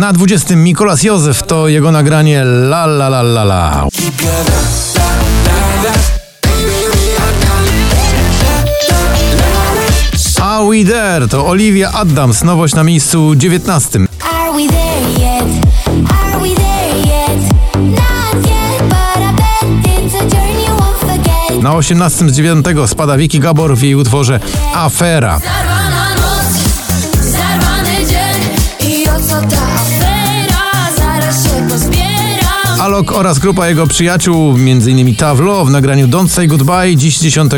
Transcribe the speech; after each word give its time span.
Na 0.00 0.12
20 0.12 0.56
Mikolas 0.56 1.02
Józef 1.02 1.42
to 1.42 1.68
jego 1.68 1.92
nagranie 1.92 2.44
La 2.44 2.86
La 2.86 3.08
La 3.08 3.22
La 3.22 3.44
La. 3.44 3.86
Are 10.42 10.64
We 10.64 10.84
There 10.84 11.28
to 11.28 11.46
Olivia 11.46 11.90
Adams, 11.92 12.42
nowość 12.42 12.74
na 12.74 12.84
miejscu 12.84 13.34
19. 13.34 13.98
Are 13.98 14.52
we 14.56 14.68
there 14.68 15.10
yet? 15.18 15.44
Are 16.10 16.38
we 16.42 16.54
there 16.54 16.98
yet? 16.98 17.52
Not 17.74 18.46
yet, 18.46 18.82
but 18.88 19.18
I 19.18 19.32
bet 19.36 20.04
it's 20.04 20.14
a 20.14 20.28
journey 20.28 20.64
you 20.64 20.74
won't 20.76 20.98
forget. 21.00 21.62
Na 21.62 21.74
18 21.74 22.28
z 22.30 22.36
9 22.36 22.66
spada 22.86 23.16
Vicky 23.16 23.38
Gabor 23.38 23.76
w 23.76 23.82
jej 23.82 23.94
utworze 23.94 24.40
Afera. 24.74 25.38
Zarwana 25.38 26.08
noc, 26.14 26.58
zarwany 27.22 28.06
dzień 28.06 28.90
i 28.90 29.08
o 29.08 29.20
co 29.28 29.56
ta 29.56 29.69
Alok 33.00 33.12
oraz 33.12 33.38
grupa 33.38 33.68
jego 33.68 33.86
przyjaciół, 33.86 34.54
m.in. 34.54 35.16
Tavlo 35.16 35.64
w 35.64 35.70
nagraniu 35.70 36.08
Don't 36.08 36.28
Say 36.28 36.46
Goodbye 36.46 36.96
dziś 36.96 37.18
10 37.18 37.52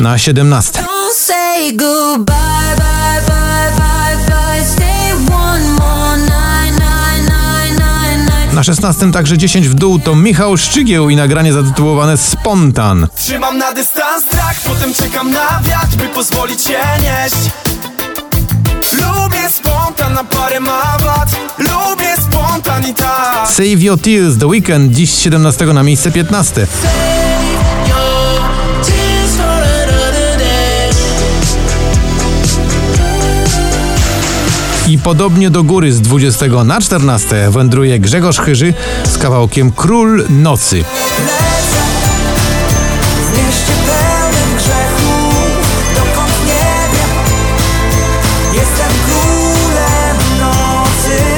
na 0.00 0.18
17. 0.18 0.72
Don't 0.72 1.14
say 1.16 1.72
goodbye, 1.72 2.34
bye, 2.76 3.22
bye, 3.26 3.72
bye, 3.76 4.26
bye. 4.26 4.64
Stay 4.64 5.34
one 5.34 5.64
more 5.70 6.16
night, 6.18 6.78
night, 6.78 7.28
night, 7.28 7.78
night, 7.78 8.34
night. 8.34 8.52
Na 8.52 8.62
16 8.62 9.12
także 9.12 9.38
10 9.38 9.68
w 9.68 9.74
dół 9.74 9.98
to 9.98 10.14
Michał 10.14 10.56
Szczygieł 10.56 11.10
i 11.10 11.16
nagranie 11.16 11.52
zatytułowane 11.52 12.16
Spontan. 12.16 13.06
Trzymam 13.16 13.58
na 13.58 13.72
dystans 13.72 14.24
strach, 14.24 14.56
potem 14.64 14.94
czekam 14.94 15.30
na 15.30 15.60
wiatr, 15.62 15.96
by 15.96 16.08
pozwolić 16.08 16.62
się 16.62 16.78
nieść 17.00 17.50
Lubię 18.92 19.50
spontan, 19.50 20.14
na 20.14 20.24
parę 20.24 20.60
ma 20.60 20.96
Save 23.46 23.82
Your 23.82 24.00
Tears 24.00 24.38
The 24.38 24.46
Weekend 24.46 24.92
dziś 24.92 25.10
17 25.10 25.66
na 25.66 25.82
miejsce 25.82 26.10
15. 26.10 26.66
I 34.88 34.98
podobnie 34.98 35.50
do 35.50 35.62
góry 35.62 35.92
z 35.92 36.00
20 36.00 36.46
na 36.64 36.80
14 36.80 37.50
wędruje 37.50 37.98
Grzegorz 38.00 38.38
Chyży 38.38 38.74
z 39.14 39.18
kawałkiem 39.18 39.72
Król 39.72 40.24
Nocy. 40.28 40.84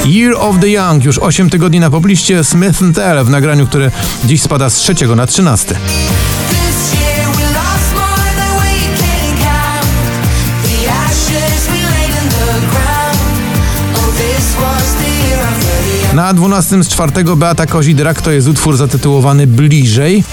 Year 0.09 0.33
of 0.37 0.59
the 0.59 0.69
Young 0.69 1.05
już 1.05 1.17
8 1.17 1.49
tygodni 1.49 1.79
na 1.79 1.89
pobliście 1.89 2.43
Smith 2.43 2.79
Tell 2.95 3.25
w 3.25 3.29
nagraniu, 3.29 3.67
które 3.67 3.91
dziś 4.25 4.41
spada 4.41 4.69
z 4.69 4.75
3 4.75 4.93
na 5.15 5.27
13. 5.27 5.75
This 5.75 5.79
year 7.01 7.27
we 7.35 7.43
lost 7.43 7.93
more 7.93 8.31
than 8.35 8.61
we 8.61 8.97
can 8.97 9.37
count 9.37 9.87
The 10.63 10.91
ashes 10.91 11.67
we 11.67 11.89
laid 11.89 12.23
in 12.23 12.29
the 12.29 12.67
ground 12.69 13.19
Oh, 13.95 14.11
this 14.17 14.55
was 14.61 14.93
the 14.93 15.27
year 15.27 15.39
of 15.39 15.65
the 15.65 16.07
young 16.07 16.15
Na 16.15 16.33
12 16.33 16.83
z 16.83 16.87
4 16.87 17.35
Beata 17.35 17.65
Kozidrak 17.65 18.21
to 18.21 18.31
jest 18.31 18.47
utwór 18.47 18.77
zatytułowany 18.77 19.47
Bliżej. 19.47 20.23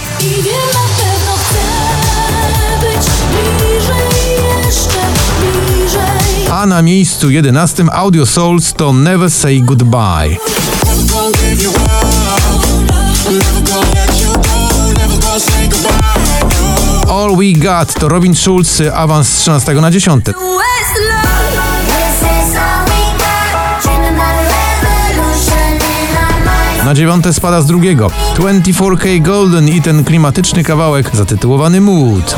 Na 6.67 6.83
miejscu 6.83 7.31
11 7.31 7.85
Audio 7.93 8.27
Souls 8.27 8.73
to 8.73 8.93
Never 8.93 9.31
Say 9.31 9.61
Goodbye. 9.61 10.37
All 17.09 17.37
We 17.37 17.53
Got 17.53 17.95
to 18.01 18.09
Robin 18.09 18.35
Schulz, 18.35 18.83
awans 18.95 19.29
z 19.29 19.45
13 19.45 19.81
na 19.81 19.91
10. 19.91 20.23
West 20.27 20.37
love. 21.09 21.57
This 21.87 22.23
is 22.23 22.57
all 22.57 22.85
we 22.85 23.19
got. 23.19 23.83
Dreaming 23.83 24.15
about 24.15 24.35
a 24.35 24.47
revolution 24.53 25.75
in 25.75 26.17
our 26.17 26.39
minds. 26.45 26.85
Na 26.85 26.95
9 26.95 27.33
spada 27.33 27.63
z 27.63 27.67
drugiego 27.67 28.11
24K 28.37 29.23
Golden 29.23 29.69
i 29.69 29.83
ten 29.83 30.05
klimatyczny 30.05 30.65
kawałek 30.65 31.11
zatytułowany 31.17 31.81
Mood. 31.81 32.37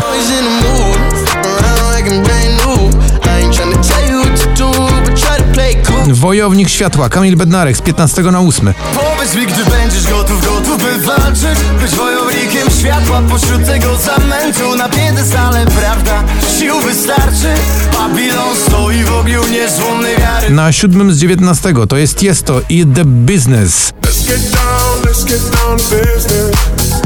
Wojownik 6.15 6.69
Światła 6.69 7.09
Kamil 7.09 7.37
Bednarek 7.37 7.77
z 7.77 7.81
15 7.81 8.23
na 8.23 8.41
8. 8.41 8.75
Powiedz 8.95 9.35
mi, 9.35 9.47
gdy 9.47 9.65
będziesz 9.65 10.11
gotów, 10.11 10.45
gotów 10.45 10.83
by 10.83 10.99
walczyć 10.99 11.59
Być 11.81 11.91
wojownikiem 11.91 12.71
światła 12.81 13.23
pośród 13.29 13.67
tego 13.67 13.97
zamętu 13.97 14.77
Na 14.77 14.89
piedestale, 14.89 15.67
prawda, 15.67 16.25
sił 16.59 16.81
wystarczy 16.81 17.55
Babilon 17.93 18.57
stoi 18.67 19.05
w 19.05 19.13
ogniu 19.13 19.43
niezłomnej 19.49 20.17
wiary 20.17 20.51
Na 20.51 20.73
7 20.73 21.13
z 21.13 21.19
19 21.19 21.75
to 21.89 21.97
jest 21.97 22.17
Tiesto 22.17 22.61
i 22.69 22.87
The 22.87 23.05
Business. 23.05 23.93
Let's 24.03 24.27
get 24.27 24.51
down, 24.51 25.03
let's 25.05 25.25
get 25.25 25.43
down 25.51 25.79
to 25.79 26.15
business. 26.15 27.03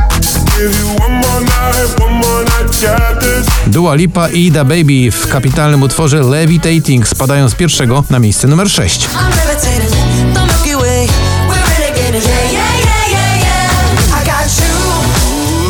Give 0.57 0.81
you 0.81 1.05
one 1.05 1.22
Dua 3.67 3.95
Lipa 3.95 4.29
i 4.29 4.51
Da 4.51 4.65
Baby 4.65 5.11
w 5.11 5.29
kapitalnym 5.29 5.83
utworze 5.83 6.23
Levitating 6.23 7.09
spadają 7.09 7.49
z 7.49 7.55
pierwszego 7.55 8.05
na 8.11 8.19
miejsce 8.19 8.49
numer 8.49 8.71
6. 8.71 9.09
I'm 9.09 9.37
levitating, 9.37 10.35
the 10.35 10.47
Milky 10.47 10.77
Way. 10.77 11.07
We're 11.49 11.79
renegading. 11.79 12.25
Yeah, 12.25 12.53
yeah, 12.53 12.79
yeah, 12.79 13.11
yeah, 13.11 13.41
yeah. 13.41 14.23
I 14.23 14.25
got 14.25 14.59
you, 14.59 14.75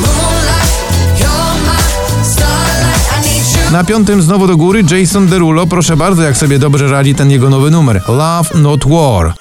moonlight. 0.01 0.73
You're 1.21 1.55
my 1.67 2.25
starlight. 2.25 3.13
I 3.19 3.29
need 3.29 3.65
you. 3.67 3.73
Na 3.73 3.85
piątym 3.85 4.23
znowu 4.23 4.47
do 4.47 4.57
góry 4.57 4.85
Jason 4.91 5.27
Derulo, 5.27 5.67
proszę 5.67 5.97
bardzo 5.97 6.23
jak 6.23 6.37
sobie 6.37 6.59
dobrze 6.59 6.89
radzi 6.89 7.15
ten 7.15 7.31
jego 7.31 7.51
nowy 7.51 7.71
numer 7.71 8.03
Love 8.09 8.59
Not 8.59 8.85
War. 8.89 9.35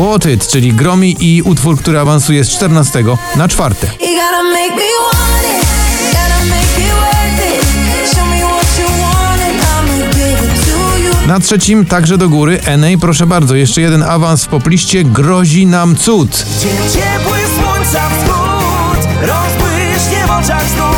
What 0.00 0.26
It, 0.26 0.46
czyli 0.46 0.72
Gromi 0.72 1.16
i 1.20 1.42
utwór, 1.42 1.78
który 1.78 1.98
awansuje 1.98 2.44
z 2.44 2.50
14 2.50 3.04
na 3.36 3.48
czwarte. 3.48 3.86
You 3.86 3.96
gotta 3.96 4.42
make 4.42 4.70
me 4.70 4.90
want 5.12 5.44
it. 5.44 5.66
Gotta 6.12 6.44
make 6.44 6.78
it 6.78 6.92
worth 6.92 7.40
it. 7.54 8.14
Show 8.14 8.26
me 8.26 8.40
what 8.40 8.78
you 8.78 8.86
want 9.02 9.42
and 9.42 9.62
I'ma 9.62 10.06
give 10.12 10.44
it 10.44 10.64
to 10.66 10.98
you. 10.98 11.26
Na 11.26 11.40
trzecim 11.40 11.86
także 11.86 12.18
do 12.18 12.28
góry 12.28 12.60
NA, 12.78 12.86
proszę 13.00 13.26
bardzo, 13.26 13.54
jeszcze 13.54 13.80
jeden 13.80 14.02
awans 14.02 14.44
w 14.44 14.48
popliście 14.48 15.04
Grozi 15.04 15.66
nam 15.66 15.96
cud. 15.96 16.46
Ciepły 16.92 17.38
słońca 17.58 18.10
wschód 18.10 19.08
rozbłyśnie 19.20 20.26
w 20.26 20.30
oczach 20.30 20.68
znów. 20.68 20.89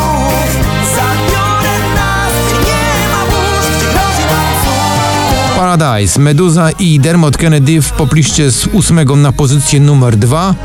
Paradise, 5.63 6.19
Meduza 6.19 6.71
i 6.71 6.99
Dermot 6.99 7.37
Kennedy 7.37 7.81
w 7.81 7.91
popliście 7.91 8.51
z 8.51 8.67
ósmego 8.67 9.15
na 9.15 9.31
pozycję 9.31 9.79
numer 9.79 10.17
dwa. 10.17 10.55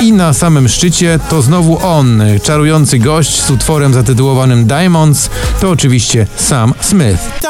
I 0.00 0.12
na 0.12 0.32
samym 0.32 0.68
szczycie 0.68 1.18
to 1.30 1.42
znowu 1.42 1.78
on, 1.86 2.22
czarujący 2.42 2.98
gość 2.98 3.42
z 3.42 3.50
utworem 3.50 3.94
zatytułowanym 3.94 4.66
Diamonds, 4.66 5.30
to 5.60 5.70
oczywiście 5.70 6.26
Sam 6.36 6.74
Smith. 6.80 7.40